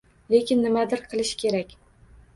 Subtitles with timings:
[0.35, 1.77] Lekin nimadir qilish kerak